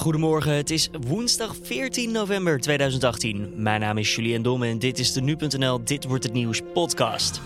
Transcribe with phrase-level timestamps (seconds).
[0.00, 3.52] Goedemorgen, het is woensdag 14 november 2018.
[3.62, 7.42] Mijn naam is Julian Dom en dit is de Nu.nl Dit Wordt Het Nieuws podcast.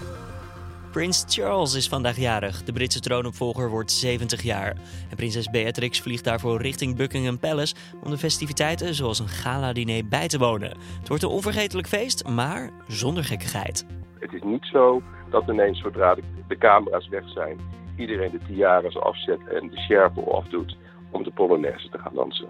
[0.92, 2.64] Prins Charles is vandaag jarig.
[2.64, 4.76] De Britse troonopvolger wordt 70 jaar.
[5.10, 10.28] En prinses Beatrix vliegt daarvoor richting Buckingham Palace om de festiviteiten zoals een gala-diner bij
[10.28, 10.76] te wonen.
[10.98, 13.86] Het wordt een onvergetelijk feest, maar zonder gekkigheid.
[14.18, 16.14] Het is niet zo dat ineens zodra
[16.48, 17.60] de, camera's weg zijn,
[17.96, 20.76] iedereen de tiaras afzet en de sjerpen afdoet
[21.14, 22.48] om de Polonaise te gaan dansen.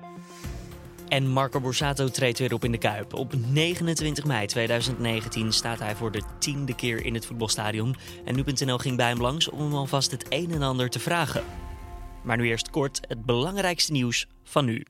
[1.09, 3.15] En Marco Borsato treedt weer op in de Kuip.
[3.15, 7.97] Op 29 mei 2019 staat hij voor de tiende keer in het voetbalstadion.
[8.25, 11.45] En nu.nl ging bij hem langs om hem alvast het een en ander te vragen.
[12.23, 14.87] Maar nu eerst kort het belangrijkste nieuws van nu.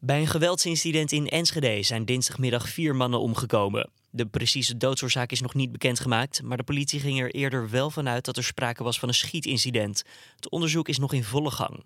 [0.00, 3.90] Bij een geweldsincident in Enschede zijn dinsdagmiddag vier mannen omgekomen.
[4.10, 8.24] De precieze doodsoorzaak is nog niet bekendgemaakt, maar de politie ging er eerder wel vanuit
[8.24, 10.02] dat er sprake was van een schietincident.
[10.36, 11.84] Het onderzoek is nog in volle gang.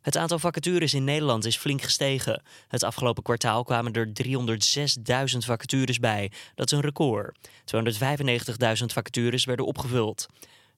[0.00, 2.42] Het aantal vacatures in Nederland is flink gestegen.
[2.68, 4.12] Het afgelopen kwartaal kwamen er
[5.32, 6.30] 306.000 vacatures bij.
[6.54, 7.38] Dat is een record.
[7.40, 10.26] 295.000 vacatures werden opgevuld.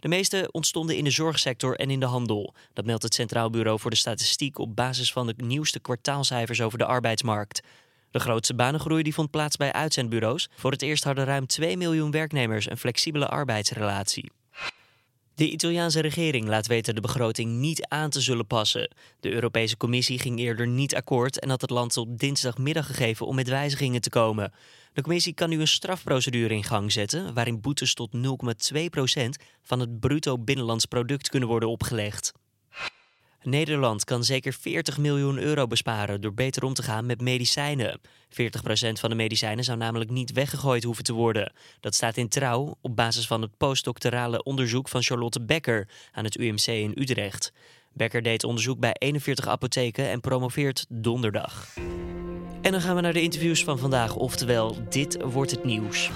[0.01, 2.55] De meeste ontstonden in de zorgsector en in de handel.
[2.73, 6.79] Dat meldt het Centraal Bureau voor de Statistiek op basis van de nieuwste kwartaalcijfers over
[6.79, 7.63] de arbeidsmarkt.
[8.11, 10.49] De grootste banengroei die vond plaats bij uitzendbureaus.
[10.57, 14.31] Voor het eerst hadden ruim 2 miljoen werknemers een flexibele arbeidsrelatie.
[15.35, 18.95] De Italiaanse regering laat weten de begroting niet aan te zullen passen.
[19.21, 23.35] De Europese Commissie ging eerder niet akkoord en had het land tot dinsdagmiddag gegeven om
[23.35, 24.53] met wijzigingen te komen.
[24.93, 28.21] De Commissie kan nu een strafprocedure in gang zetten, waarin boetes tot 0,2%
[29.63, 32.33] van het bruto binnenlands product kunnen worden opgelegd.
[33.43, 38.01] Nederland kan zeker 40 miljoen euro besparen door beter om te gaan met medicijnen.
[38.01, 38.05] 40%
[38.93, 41.53] van de medicijnen zou namelijk niet weggegooid hoeven te worden.
[41.81, 46.39] Dat staat in trouw op basis van het postdoctorale onderzoek van Charlotte Becker aan het
[46.39, 47.53] UMC in Utrecht.
[47.93, 51.75] Becker deed onderzoek bij 41 apotheken en promoveert donderdag.
[52.63, 56.11] En dan gaan we naar de interviews van vandaag, oftewel dit wordt het nieuws.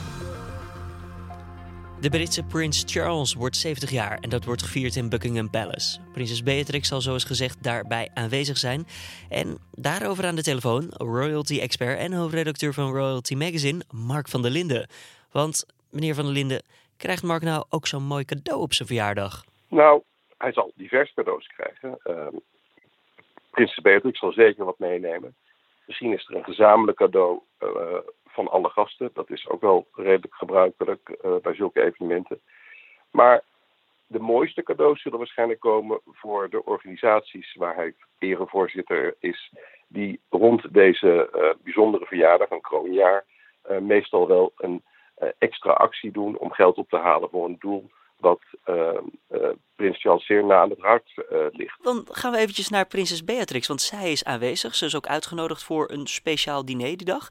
[2.01, 6.01] De Britse prins Charles wordt 70 jaar en dat wordt gevierd in Buckingham Palace.
[6.12, 8.84] Prinses Beatrix zal zoals gezegd daarbij aanwezig zijn.
[9.29, 14.89] En daarover aan de telefoon royalty-expert en hoofdredacteur van Royalty Magazine, Mark van der Linden.
[15.33, 16.62] Want meneer van der Linden,
[16.97, 19.45] krijgt Mark nou ook zo'n mooi cadeau op zijn verjaardag?
[19.69, 20.03] Nou,
[20.39, 21.99] hij zal diverse cadeaus krijgen.
[22.05, 22.27] Uh,
[23.51, 25.35] Prinses Beatrix zal zeker wat meenemen.
[25.87, 27.69] Misschien is er een gezamenlijk cadeau uh,
[28.37, 29.11] van alle gasten.
[29.13, 32.41] Dat is ook wel redelijk gebruikelijk uh, bij zulke evenementen.
[33.11, 33.43] Maar
[34.07, 39.53] de mooiste cadeaus zullen waarschijnlijk komen voor de organisaties waar hij erevoorzitter is,
[39.89, 43.25] die rond deze uh, bijzondere verjaardag, een kroonjaar,
[43.71, 44.83] uh, meestal wel een
[45.39, 48.99] extra actie doen om geld op te halen voor een doel wat uh,
[49.31, 51.82] uh, prins Charles zeer na aan het hart uh, ligt.
[51.82, 54.75] Dan gaan we eventjes naar prinses Beatrix, want zij is aanwezig.
[54.75, 57.28] Ze is ook uitgenodigd voor een speciaal diner die dag.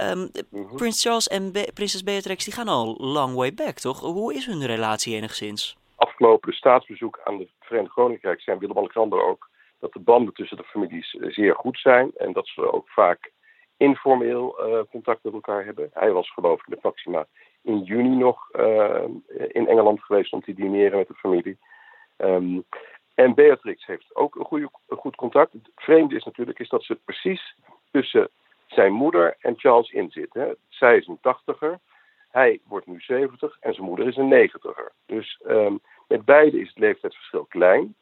[0.00, 0.76] Um, -hmm.
[0.76, 4.00] Prins Charles en Be prinses Beatrix die gaan al long way back, toch?
[4.00, 5.76] Hoe is hun relatie enigszins?
[5.96, 11.16] Afgelopen staatsbezoek aan het Verenigd Koninkrijk zijn Willem-Alexander ook dat de banden tussen de families
[11.20, 13.30] zeer goed zijn en dat ze ook vaak
[13.76, 14.56] informeel
[14.90, 15.90] contact met elkaar hebben.
[15.92, 17.26] Hij was geloof ik met Maxima
[17.62, 19.04] in juni nog uh,
[19.48, 21.58] in Engeland geweest om te dineren met de familie.
[22.16, 22.64] Um,
[23.14, 25.52] en Beatrix heeft ook een, goede, goed contact.
[25.52, 27.56] Het vreemde is natuurlijk is dat ze precies
[27.90, 28.28] tussen
[28.66, 30.34] zijn moeder en Charles in zit.
[30.34, 30.52] Hè.
[30.68, 31.78] Zij is een tachtiger,
[32.30, 34.92] hij wordt nu 70 en zijn moeder is een negentiger.
[35.06, 37.94] Dus um, met beide is het leeftijdsverschil klein.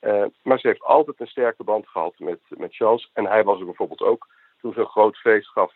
[0.00, 3.10] Uh, maar ze heeft altijd een sterke band gehad met, met Charles.
[3.12, 4.26] En hij was er bijvoorbeeld ook
[4.60, 5.74] toen ze een groot feest gaf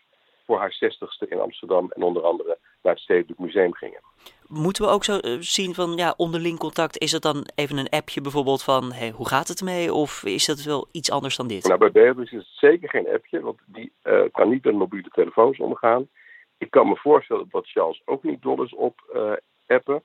[0.51, 3.99] voor haar 60ste in Amsterdam en onder andere naar het Stedelijk Museum gingen.
[4.47, 8.21] Moeten we ook zo zien van ja, onderling contact, is het dan even een appje
[8.21, 11.67] bijvoorbeeld van hey, hoe gaat het mee of is dat wel iets anders dan dit?
[11.67, 15.09] Nou, bij Beatrice is het zeker geen appje, want die uh, kan niet met mobiele
[15.09, 16.09] telefoons omgaan.
[16.57, 19.31] Ik kan me voorstellen dat Charles ook niet dol is op uh,
[19.67, 20.03] appen.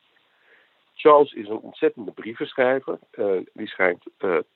[0.95, 2.99] Charles is een ontzettende brievenschrijver.
[3.13, 4.07] Uh, die schrijft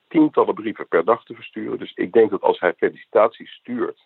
[0.07, 1.79] tientallen brieven per dag te versturen.
[1.79, 3.99] Dus ik denk dat als hij felicitaties stuurt,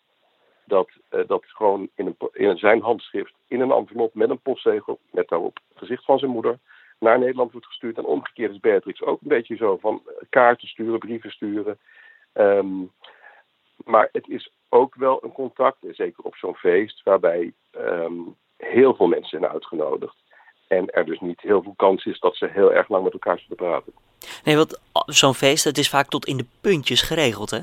[0.66, 5.00] dat uh, dat gewoon in, een, in zijn handschrift, in een envelop met een postzegel,
[5.12, 6.60] met daarop het gezicht van zijn moeder,
[7.00, 7.98] naar Nederland wordt gestuurd.
[7.98, 11.80] En omgekeerd is Beatrix ook een beetje zo van kaarten sturen, brieven sturen.
[12.34, 12.92] Um,
[13.86, 19.08] maar het is ook wel een contact, zeker op zo'n feest, waarbij um, heel veel
[19.08, 20.16] mensen zijn uitgenodigd.
[20.68, 23.40] En er dus niet heel veel kans is dat ze heel erg lang met elkaar
[23.40, 23.94] zullen praten.
[24.44, 27.60] Nee, want zo'n feest, dat is vaak tot in de puntjes geregeld, hè?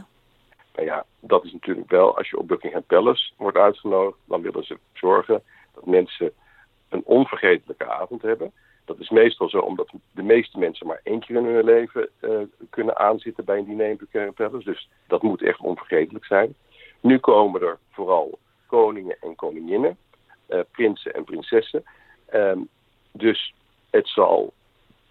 [0.74, 4.64] Nou ja, dat is natuurlijk wel, als je op Buckingham Palace wordt uitgenodigd, dan willen
[4.64, 5.42] ze zorgen
[5.74, 6.32] dat mensen
[6.88, 8.52] een onvergetelijke avond hebben.
[8.84, 12.40] Dat is meestal zo omdat de meeste mensen maar één keer in hun leven uh,
[12.70, 14.64] kunnen aanzitten bij een diner in Buckingham Palace.
[14.64, 16.54] Dus dat moet echt onvergetelijk zijn.
[17.00, 19.96] Nu komen er vooral koningen en koninginnen,
[20.48, 21.84] uh, prinsen en prinsessen.
[22.34, 22.68] Um,
[23.12, 23.54] dus
[23.90, 24.52] het zal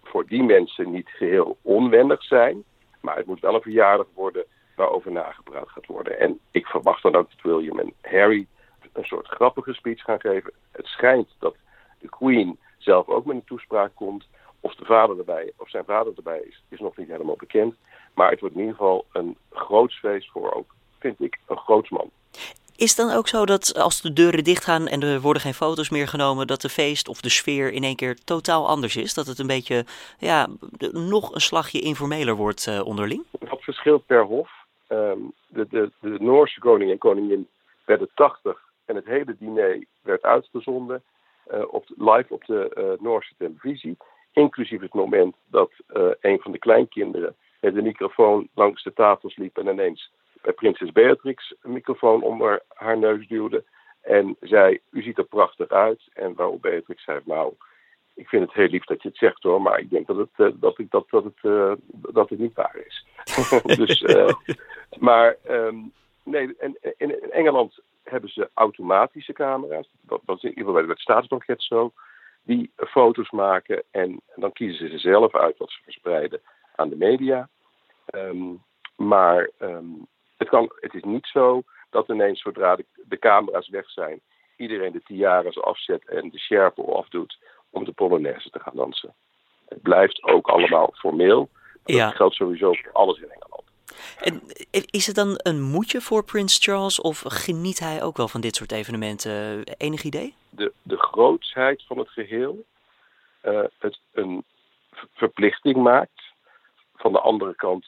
[0.02, 2.64] voor die mensen niet geheel onwennig zijn.
[3.00, 4.44] Maar het moet wel een verjaardag worden
[4.82, 6.20] waarover nagepraat gaat worden.
[6.20, 8.46] En ik verwacht dan ook dat William en Harry
[8.92, 10.52] een soort grappige speech gaan geven.
[10.70, 11.54] Het schijnt dat
[11.98, 14.24] de Queen zelf ook met een toespraak komt.
[14.60, 17.74] Of, de vader erbij, of zijn vader erbij is, is nog niet helemaal bekend.
[18.14, 21.90] Maar het wordt in ieder geval een groots feest voor ook, vind ik, een groots
[21.90, 22.10] man.
[22.76, 25.90] Is het dan ook zo dat als de deuren dichtgaan en er worden geen foto's
[25.90, 29.14] meer genomen, dat de feest of de sfeer in één keer totaal anders is?
[29.14, 29.84] Dat het een beetje,
[30.18, 30.48] ja,
[30.92, 33.24] nog een slagje informeler wordt uh, onderling?
[33.40, 34.61] Dat verschilt per hof.
[34.92, 37.48] Um, de, de, de Noorse koning en koningin
[37.84, 41.02] werden 80 en het hele diner werd uitgezonden
[41.52, 43.96] uh, op, live op de uh, Noorse televisie.
[44.32, 45.70] Inclusief het moment dat
[46.20, 50.12] een van de kleinkinderen met de microfoon langs de tafels liep en ineens
[50.42, 53.64] bij prinses Beatrix een microfoon onder haar neus duwde.
[54.00, 56.08] En zei, u ziet er prachtig uit.
[56.12, 57.54] En waarop Beatrix zei, nou,
[58.14, 60.30] ik vind het heel lief dat je het zegt hoor, maar ik denk dat het,
[60.36, 63.06] uh, dat ik, dat, dat het, uh, dat het niet waar is.
[63.76, 64.34] dus, uh,
[64.98, 65.92] maar um,
[66.22, 69.88] nee, en, in, Engeland hebben ze automatische camera's.
[70.00, 71.92] Dat was in ieder geval bij het staatsbanket zo.
[72.42, 76.40] Die foto's maken en, dan kiezen ze zelf uit wat ze verspreiden
[76.74, 77.48] aan de media.
[78.14, 78.62] Um,
[78.96, 80.06] maar um,
[80.36, 84.20] het, kan, het is niet zo dat ineens zodra de, camera's weg zijn,
[84.56, 87.38] iedereen de tiaras afzet en de sjerpen afdoet
[87.72, 89.14] om de Polonaise te gaan dansen.
[89.68, 91.48] Het blijft ook allemaal formeel.
[91.84, 92.10] Dat ja.
[92.10, 93.62] geldt sowieso voor alles in Engeland.
[94.20, 94.42] En
[94.90, 98.56] is het dan een moedje voor Prins Charles of geniet hij ook wel van dit
[98.56, 99.64] soort evenementen?
[99.64, 100.34] Enig idee?
[100.50, 102.64] De, de grootsheid van het geheel
[103.42, 104.44] uh, het een
[105.14, 106.22] verplichting maakt.
[106.94, 107.86] Van de andere kant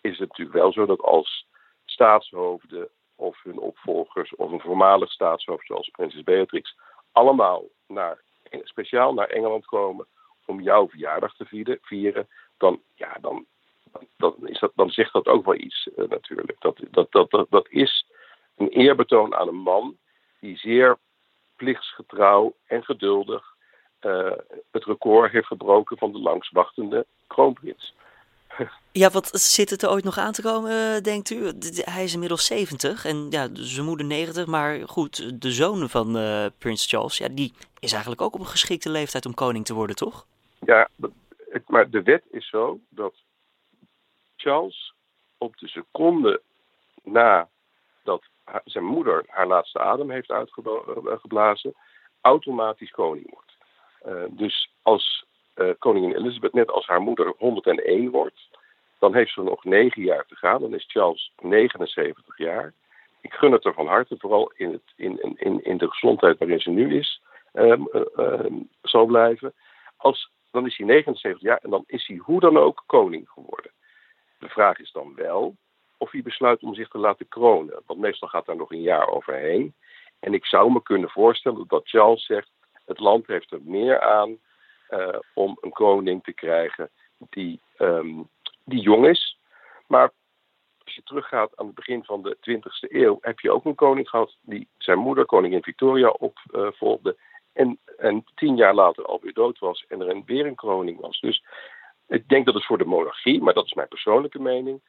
[0.00, 1.46] is het natuurlijk wel zo dat als
[1.84, 6.76] staatshoofden of hun opvolgers of een voormalig staatshoofd zoals prinses Beatrix
[7.12, 10.06] allemaal naar, speciaal naar Engeland komen
[10.46, 13.46] om jouw verjaardag te vieren, dan, ja, dan,
[14.16, 16.60] dan, is dat, dan zegt dat ook wel iets uh, natuurlijk.
[16.60, 18.06] Dat, dat, dat, dat, dat is
[18.56, 19.96] een eerbetoon aan een man
[20.40, 20.98] die zeer
[21.56, 23.54] plichtsgetrouw en geduldig
[24.00, 24.32] uh,
[24.70, 27.94] het record heeft gebroken van de langswachtende kroonprins.
[28.92, 31.52] Ja, wat zit het er ooit nog aan te komen, denkt u?
[31.74, 34.46] Hij is inmiddels 70 en ja, zijn moeder 90.
[34.46, 38.46] Maar goed, de zoon van uh, Prins Charles, ja, die is eigenlijk ook op een
[38.46, 40.26] geschikte leeftijd om koning te worden, toch?
[40.60, 40.88] Ja,
[41.66, 43.14] maar de wet is zo dat
[44.36, 44.94] Charles
[45.38, 46.42] op de seconde
[47.02, 47.48] na
[48.02, 48.22] dat
[48.64, 51.74] zijn moeder haar laatste adem heeft uitgeblazen,
[52.20, 53.52] automatisch koning wordt.
[54.06, 55.24] Uh, dus als
[55.78, 58.48] koningin Elizabeth, net als haar moeder, 101 wordt,
[58.98, 60.60] dan heeft ze nog negen jaar te gaan.
[60.60, 62.72] Dan is Charles 79 jaar.
[63.20, 66.60] Ik gun het er van harte, vooral in, het, in, in, in de gezondheid waarin
[66.60, 67.22] ze nu is,
[67.52, 67.88] um,
[68.82, 69.52] zal blijven.
[69.96, 73.70] Als, dan is hij 79 jaar en dan is hij hoe dan ook koning geworden.
[74.38, 75.56] De vraag is dan wel
[76.00, 77.82] of hij besluit om zich te laten kronen.
[77.86, 79.74] Want meestal gaat daar nog een jaar overheen.
[80.20, 82.50] En ik zou me kunnen voorstellen dat Charles zegt:
[82.84, 84.38] het land heeft er meer aan
[84.90, 88.28] uh, om een koning te krijgen die, um,
[88.64, 89.38] die jong is.
[89.86, 90.10] Maar
[90.84, 94.08] als je teruggaat aan het begin van de 20e eeuw, heb je ook een koning
[94.08, 97.16] gehad die zijn moeder, koningin Victoria, opvolgde.
[97.18, 97.22] Uh,
[97.52, 101.20] en, en tien jaar later alweer dood was en er weer een koning was.
[101.20, 101.44] Dus
[102.08, 104.80] ik denk dat het voor de monarchie, maar dat is mijn persoonlijke mening,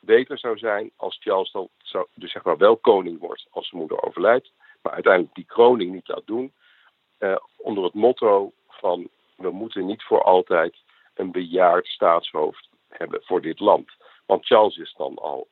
[0.00, 3.80] beter zou zijn als Charles dan zou, dus zeg maar wel koning wordt als zijn
[3.80, 6.52] moeder overlijdt, maar uiteindelijk die kroning niet laat doen.
[7.18, 9.08] Uh, onder het motto van
[9.42, 10.76] we moeten niet voor altijd
[11.14, 13.90] een bejaard staatshoofd hebben voor dit land.
[14.26, 15.48] Want Charles is dan al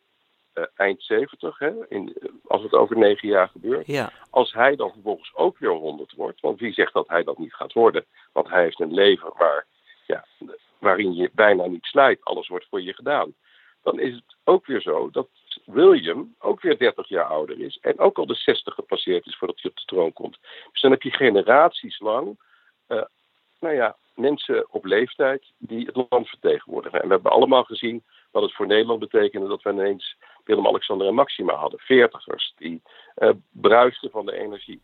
[0.54, 2.16] uh, eind 70, hè, in,
[2.46, 3.86] als het over negen jaar gebeurt.
[3.86, 4.12] Ja.
[4.30, 7.54] Als hij dan vervolgens ook weer 100 wordt, want wie zegt dat hij dat niet
[7.54, 8.04] gaat worden?
[8.32, 9.66] Want hij heeft een leven waar,
[10.06, 10.24] ja,
[10.78, 13.34] waarin je bijna niet slijt, alles wordt voor je gedaan.
[13.82, 15.28] Dan is het ook weer zo dat
[15.64, 19.60] William ook weer 30 jaar ouder is en ook al de 60 gepasseerd is voordat
[19.60, 20.38] hij op de troon komt.
[20.72, 22.38] Dus dan heb je generaties lang
[22.88, 23.02] uh,
[23.60, 27.00] nou ja, mensen op leeftijd die het land vertegenwoordigen.
[27.00, 31.14] En we hebben allemaal gezien wat het voor Nederland betekende dat we ineens Willem-Alexander en
[31.14, 31.78] Maxima hadden.
[31.78, 32.82] Veertigers die
[33.18, 34.80] uh, bruisten van de energie.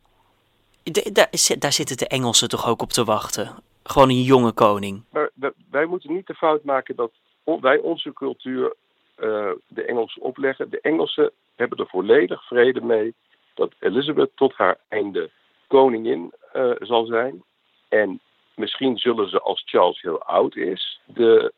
[0.83, 1.29] De, daar,
[1.59, 3.55] daar, zitten de Engelsen toch ook op te wachten?
[3.83, 5.05] Gewoon een jonge koning.
[5.11, 5.31] Maar
[5.71, 7.13] wij moeten niet de fout maken dat
[7.61, 8.75] wij onze cultuur
[9.19, 10.71] uh, de Engelsen opleggen.
[10.71, 13.15] De Engelsen hebben er volledig vrede mee
[13.55, 15.31] dat Elizabeth tot haar einde
[15.67, 17.43] koningin uh, zal zijn.
[17.89, 18.21] En
[18.57, 21.53] misschien zullen ze als Charles heel oud is, de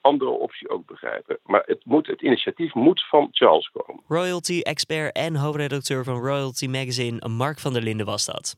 [0.00, 1.38] andere optie ook begrijpen.
[1.44, 4.02] Maar het, moet, het initiatief moet van Charles komen.
[4.08, 8.56] Royalty-expert en hoofdredacteur van Royalty Magazine, Mark van der Linden was dat.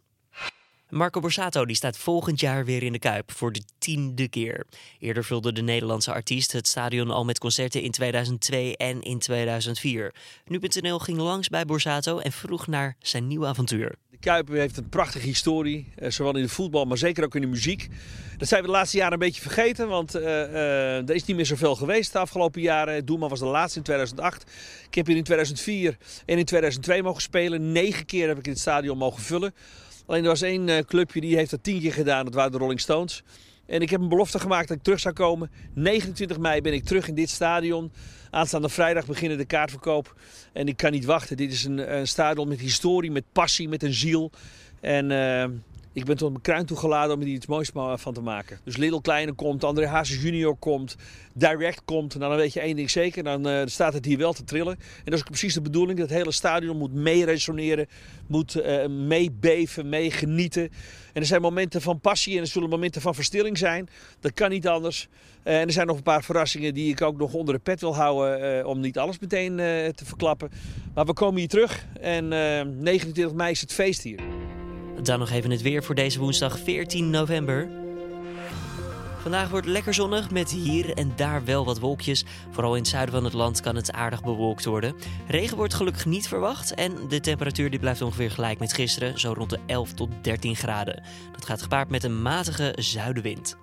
[0.91, 4.67] Marco Borsato die staat volgend jaar weer in de Kuip voor de tiende keer.
[4.99, 10.15] Eerder vulde de Nederlandse artiest het stadion al met concerten in 2002 en in 2004.
[10.45, 13.95] Nu.nl ging langs bij Borsato en vroeg naar zijn nieuwe avontuur.
[14.11, 17.41] De Kuip heeft een prachtige historie, eh, zowel in de voetbal, maar zeker ook in
[17.41, 17.89] de muziek.
[18.39, 21.37] Dat zijn we de laatste jaren een beetje vergeten, want uh, uh, er is niet
[21.37, 23.05] meer zoveel geweest de afgelopen jaren.
[23.05, 24.51] Doelman was de laatste in 2008.
[24.87, 27.73] Ik heb hier in 2004 en in 2002 mogen spelen.
[27.73, 29.55] Negen keer heb ik in het stadion mogen vullen.
[30.11, 32.25] Alleen er was één eh, clubje die heeft dat tien keer gedaan.
[32.25, 33.23] Dat waren de Rolling Stones.
[33.67, 35.51] En ik heb een belofte gemaakt dat ik terug zou komen.
[35.75, 37.93] 29 mei ben ik terug in dit stadion.
[38.31, 40.15] Aanstaande vrijdag beginnen de kaartverkoop.
[40.53, 41.37] En ik kan niet wachten.
[41.37, 44.31] Dit is een, een stadion met historie, met passie, met een ziel.
[44.81, 45.45] En uh,
[45.93, 48.59] ik ben tot mijn kruin toegeladen om er iets moois van te maken.
[48.65, 50.97] Dus Little Kleine komt, André Hazes junior komt,
[51.33, 52.15] Direct komt.
[52.15, 54.73] Nou, dan weet je één ding zeker, dan uh, staat het hier wel te trillen.
[54.73, 55.99] En dat is ook precies de bedoeling.
[55.99, 57.87] Dat hele stadion moet meeresoneren,
[58.27, 60.63] moet uh, meebeven, meegenieten.
[61.13, 63.89] En er zijn momenten van passie en er zullen momenten van verstilling zijn.
[64.21, 65.09] Dat kan niet anders.
[65.45, 67.81] Uh, en er zijn nog een paar verrassingen die ik ook nog onder de pet
[67.81, 69.57] wil houden om niet alles meteen
[69.95, 70.51] te verklappen.
[70.95, 74.40] Maar we komen hier terug en 29 mei is het feest hier.
[75.03, 77.69] Dan nog even het weer voor deze woensdag 14 november.
[79.21, 82.25] Vandaag wordt lekker zonnig met hier en daar wel wat wolkjes.
[82.51, 84.95] Vooral in het zuiden van het land kan het aardig bewolkt worden.
[85.27, 89.33] Regen wordt gelukkig niet verwacht en de temperatuur die blijft ongeveer gelijk met gisteren, zo
[89.33, 91.03] rond de 11 tot 13 graden.
[91.33, 93.57] Dat gaat gepaard met een matige zuidenwind.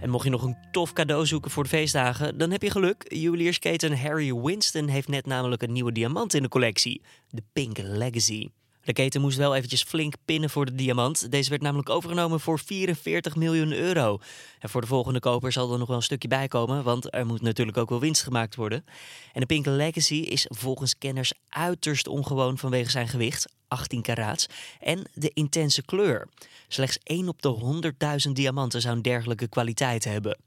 [0.00, 3.04] En mocht je nog een tof cadeau zoeken voor de feestdagen, dan heb je geluk.
[3.08, 8.48] Juweliersketen Harry Winston heeft net namelijk een nieuwe diamant in de collectie, de Pink Legacy.
[8.90, 11.30] De keten moest wel eventjes flink pinnen voor de diamant.
[11.30, 14.18] Deze werd namelijk overgenomen voor 44 miljoen euro.
[14.58, 17.26] En voor de volgende koper zal er nog wel een stukje bij komen, want er
[17.26, 18.84] moet natuurlijk ook wel winst gemaakt worden.
[19.32, 24.46] En de Pink Legacy is volgens kenners uiterst ongewoon vanwege zijn gewicht, 18 karaats,
[24.80, 26.28] en de intense kleur.
[26.68, 27.92] Slechts 1 op de
[28.26, 30.38] 100.000 diamanten zou een dergelijke kwaliteit hebben.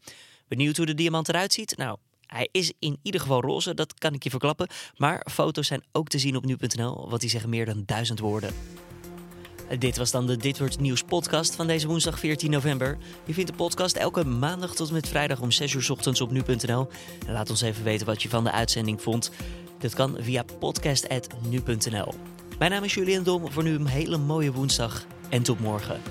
[0.47, 1.77] Benieuwd hoe de diamant eruit ziet?
[1.77, 1.97] Nou,
[2.33, 4.67] hij is in ieder geval roze, dat kan ik je verklappen.
[4.97, 8.53] Maar foto's zijn ook te zien op nu.nl, want die zeggen meer dan duizend woorden.
[9.79, 12.97] Dit was dan de Dit Wordt Nieuws podcast van deze woensdag 14 november.
[13.25, 16.31] Je vindt de podcast elke maandag tot en met vrijdag om 6 uur ochtends op
[16.31, 16.87] nu.nl.
[17.27, 19.31] En laat ons even weten wat je van de uitzending vond.
[19.79, 22.13] Dat kan via podcast.nu.nl.
[22.59, 23.51] Mijn naam is Julian Dom.
[23.51, 26.01] Voor nu een hele mooie woensdag en tot morgen.